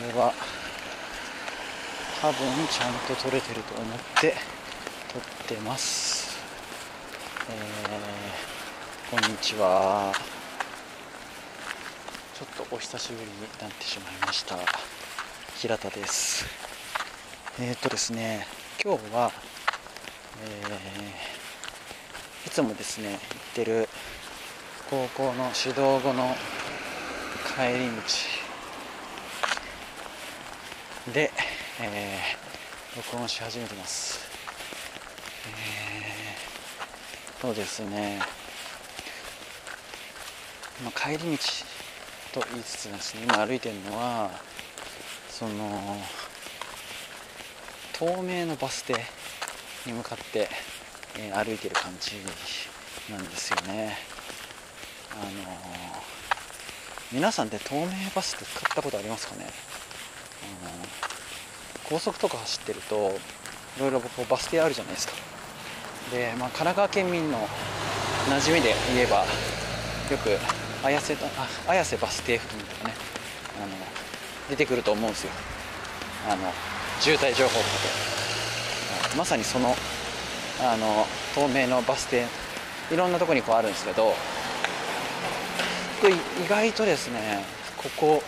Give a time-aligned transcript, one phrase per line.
[0.00, 0.32] れは
[2.20, 2.36] 多分
[2.68, 4.34] ちゃんと撮れてると思って
[5.12, 6.38] 撮ってます。
[7.50, 10.12] えー、こんにちは。
[12.34, 14.56] ちょっとお久しぶりになってしまいました。
[15.58, 16.46] 平田です。
[17.60, 18.46] えー、っとですね
[18.82, 19.30] 今日は、
[20.42, 23.18] えー、いつもですね行っ
[23.54, 23.88] てる
[24.88, 26.34] 高校の指導後の
[27.56, 28.02] 帰り道
[31.12, 31.32] で、
[31.82, 34.20] えー、録音し始めてます、
[35.48, 38.20] えー、そうですね、
[40.84, 44.30] ま、帰り道と言いつつですね今歩いてるのは
[45.30, 45.96] その
[47.98, 48.94] 東名のバス停
[49.86, 50.50] に向かって、
[51.18, 52.16] えー、歩いてる感じ
[53.10, 53.96] なんですよね。
[55.12, 55.30] あの
[57.10, 59.46] 皆さんで東名バスって使ったことありますかね、
[61.90, 63.10] 高速とか走ってると
[63.76, 65.12] いろいろバス停あるじゃないですか。
[66.12, 67.38] で、まあ、神奈川県民の
[68.28, 70.30] 馴染みで言えばよく
[70.86, 72.94] 綾瀬あ綾瀬バス停付近とかね
[73.62, 73.72] あの
[74.48, 75.30] 出てくると思うんですよ。
[76.28, 76.52] あの
[77.00, 77.64] 渋滞情報とか
[79.10, 79.16] で。
[79.16, 79.74] まさにその
[80.60, 82.24] あの東名のバス停
[82.92, 84.14] いろんなとこにこうあるんですけど
[86.44, 87.44] 意外とですね
[87.76, 88.22] ここ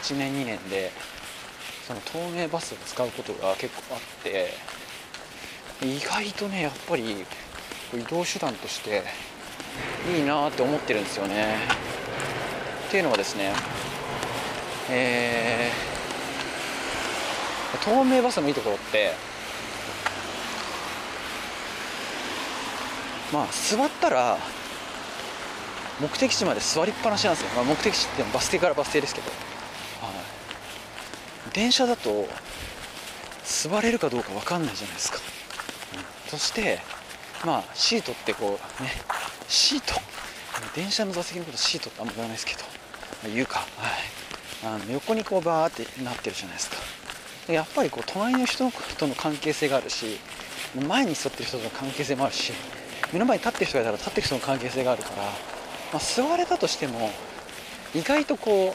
[0.00, 0.90] 1年2年で
[1.90, 4.50] その東名バスを使うことが結構あって
[5.82, 7.26] 意外とねやっぱり
[7.92, 9.02] 移動手段として
[10.16, 11.56] いいなって思ってるんですよね。
[12.86, 13.52] っていうのはですね
[14.88, 19.12] えー、東名バスのいいところって
[23.32, 24.38] まあ座ったら
[26.00, 29.30] 目的地まで座りっぱなしなんですよ、まあ、目的地ってバス停からバス停ですけど、
[31.60, 32.26] 電車だと
[33.44, 35.18] 座れるかどうか分かんないじゃないですか、
[35.94, 36.78] うん、そして
[37.44, 38.88] まあシートってこうね
[39.46, 40.00] シート？
[40.74, 42.68] 電車の座席のことシートってあんま言わないですけど、ま
[43.26, 47.52] あ、言うか、はい、あの横にこうバーってなってるじゃないですか。
[47.52, 50.18] やっぱりこう隣の人との関係性があるし
[50.88, 52.54] 前に座ってる人との関係性もあるし
[53.12, 55.16] 目の前に立ってる人がいたら立ってる人の関係性があるから
[55.92, 57.10] まあ、座れたとしても
[57.94, 58.74] 意外とこ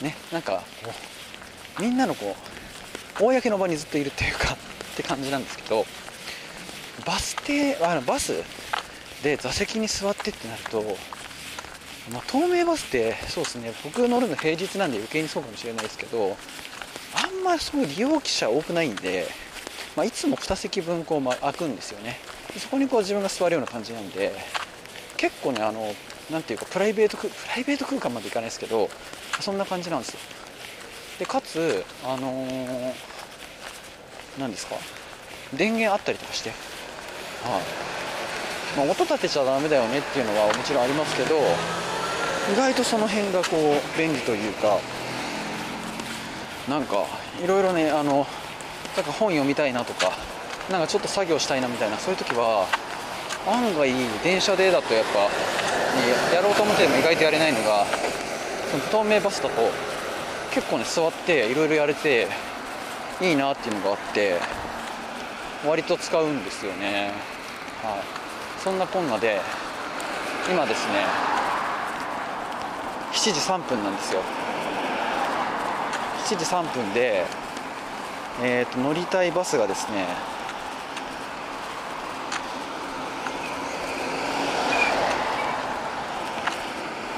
[0.00, 0.92] うねなんかこう
[1.80, 2.36] みんなのこ
[3.20, 4.56] う公の場にずっといるっていうかっ
[4.96, 5.84] て感じなんですけど
[7.06, 8.32] バス停あのバス
[9.22, 10.82] で座席に座ってってなると、
[12.12, 16.36] まあ、東名バスってそうですね僕乗るの平日なんで余計にそうかもしれないですけど
[17.14, 19.26] あんまりそう利用者多くないんで、
[19.96, 22.18] まあ、いつも2席分こう、まあ、空くんですよね。
[22.58, 24.32] そこにこう自分が座るような感じなんで
[25.16, 25.92] 結構ねあの
[26.30, 28.88] なんていうかプライベートプライベート空間までいかないですけど
[29.40, 30.20] そんな感じなんですよ。
[31.18, 32.92] でかつあのー、
[34.38, 34.76] 何ですか？
[35.54, 36.50] 電源あったりとかして。
[36.50, 36.54] は
[37.58, 41.36] い、まあ、音立てちゃダメだよねっていうのはもちろんありますけど
[42.52, 44.78] 意外とその辺がこう便利というか
[46.66, 47.04] なんか
[47.42, 48.26] いろいろねあの
[48.96, 50.12] なんか本読みたいなとか
[50.70, 52.66] なんかちょっと作業したいなみたいなそういう時は
[53.46, 53.92] 案外
[54.24, 57.84] 電車でだとやっぱやろうと思っても意外とやれないのが
[58.70, 59.54] その透明バスだと
[60.54, 62.28] 結構ね座っていろいろやれて
[63.20, 64.38] いいなっていうのがあって
[65.66, 67.10] 割と使うんですよね。
[67.82, 68.02] はい。
[68.62, 69.40] そんなこんなで
[70.48, 71.04] 今ですね
[73.12, 74.20] 7時3分なんですよ。
[76.26, 77.24] 7時3分で
[78.42, 80.06] えーと乗りたいバスがですね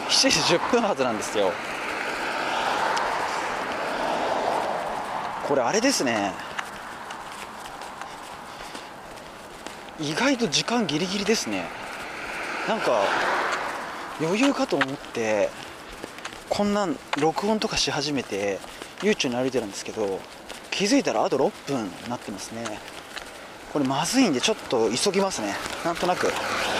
[0.08, 1.52] 7時10分発なんですよ。
[5.46, 6.32] これあれですね。
[10.00, 11.64] 意外と時間ギリギリですね。
[12.68, 13.02] なんか
[14.20, 15.50] 余裕かと思って
[16.48, 18.58] こんなん録音とかし始めて
[19.02, 20.20] 悠長に歩いてるんですけど
[20.70, 22.64] 気づいたらあと6分になってますね。
[23.72, 25.54] これまずいんでちょっと急ぎますね。
[25.84, 26.26] なんとなく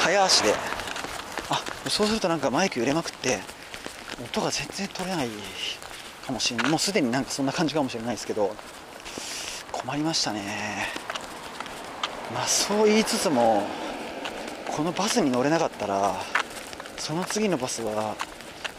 [0.03, 0.55] 早足で。
[1.51, 3.39] あそうするとなんかマイク揺れまくって
[4.25, 5.29] 音が全然取れない。
[6.27, 8.55] かもしれないもうすでになんかそんな感じかもしれないですけど
[9.73, 10.87] 困りましたね。
[12.35, 13.63] まあそう言いつつも
[14.75, 16.17] このバスに乗れなかったら
[16.99, 18.17] その次のバスは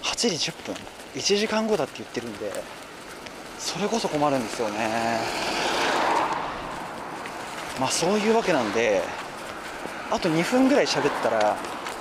[0.04, 0.76] 8時10分
[1.16, 2.52] 1時間後だって言ってるんで
[3.58, 5.20] それこそ困るんですよね。
[7.80, 9.02] まあそういうわけなんで
[10.12, 11.56] あと2分ぐらい喋ったら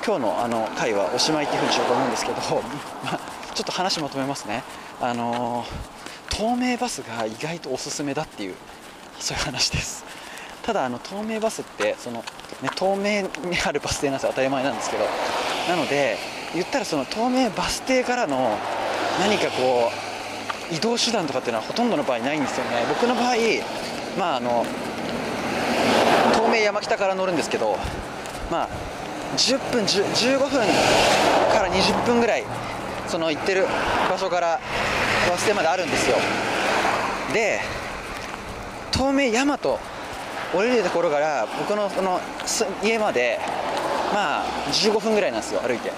[0.04, 2.37] 今日のあの回はおしまいっていうふうにしようと思うんですけど、
[3.04, 3.20] まあ、
[3.56, 4.62] ちょっと話まとめますね。
[5.00, 5.64] あの
[6.28, 8.54] 透明バスが意外とおすすめだっていう
[9.18, 10.04] そういう話です。
[10.62, 12.22] ただあの透明バスってその、
[12.60, 15.06] ね、透明にあるバス停なんです当たり前なんですけど。
[15.68, 16.18] なので
[16.52, 18.58] 言ったらその透明バス停からの
[19.20, 19.90] 何かこ
[20.70, 22.84] う移動手段とかっていうのはほとんどの場合ないんですよね。
[22.90, 23.36] 僕の場合
[24.18, 24.66] まああの
[26.34, 27.78] 東名山北から乗るんですけど
[28.50, 28.68] まあ
[29.38, 32.44] 10分10 15分から20分ぐらい
[33.08, 33.66] その行ってる
[34.10, 34.60] 場所から
[35.28, 36.16] バス停まであるんですよ。
[37.32, 37.60] で
[38.92, 42.20] 東名大和降りるところから僕のその
[42.82, 43.38] 家まで
[44.12, 45.92] まあ15分ぐらいなんですよ歩いて。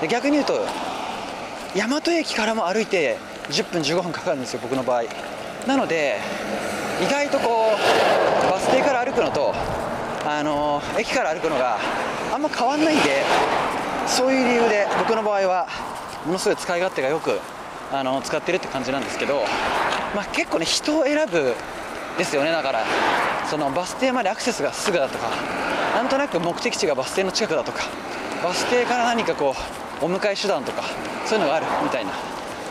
[0.00, 0.66] で逆に言うと
[1.74, 3.18] 大和駅からも歩いて
[3.50, 5.04] 10分15分かかるんですよ僕の場合。
[5.66, 6.18] なので
[7.02, 7.72] 意外とこ
[8.46, 9.54] うバス停から歩くのと
[10.26, 11.78] あの駅から歩くのが
[12.32, 13.22] あんま変わんないんで
[14.06, 15.66] そういう理由で僕の場合は
[16.26, 17.38] ものすごい使い勝手がよく
[17.92, 19.42] あの使ってるって感じなんですけど、
[20.14, 21.54] まあ、結構ね人を選ぶ
[22.18, 22.52] ですよね。
[22.52, 22.84] だから
[23.50, 25.30] そのバス停までアクセスがすぐだとか
[25.94, 27.82] なんとなく目的地がバス停の近くだとか
[28.42, 29.54] バス停から何かこ
[30.02, 30.82] うお迎え手段とか
[31.26, 32.12] そういうのがあるみたいな。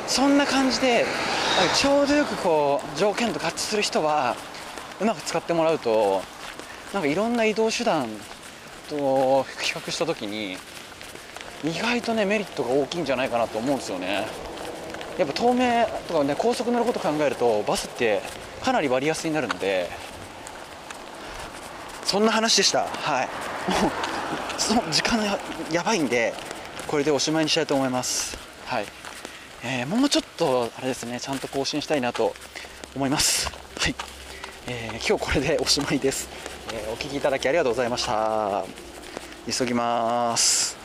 [0.07, 1.05] そんな感じで
[1.75, 4.35] ちょうどよくこう条件と合致する人は
[4.99, 6.21] うまく使ってもらうと
[6.93, 8.07] なんかいろんな移動手段
[8.89, 10.57] と比較した時に
[11.63, 14.27] 意外とねメリットが大きいんじゃないかなと思うんですよね。
[15.17, 18.21] やっぱ東名とかね高速乗ること考えるとバスって
[18.63, 19.89] かなり割安になるので
[22.03, 22.85] そんな話でした。
[22.85, 23.27] はい。
[23.71, 23.91] も う
[24.57, 25.39] その時間が
[25.71, 26.33] やばいんで
[26.87, 28.37] これでおしまいにしたいと思います。
[28.65, 28.85] はい、
[29.63, 32.35] えー、もうちょっとあれですねちゃんと更新したいなと
[32.95, 33.49] 思います。
[33.79, 33.95] はい、
[34.67, 36.27] えー、今日これでおしまいです、
[36.73, 38.63] えー、お聞きいただきありがとうございました。
[39.51, 40.82] 急ぎます。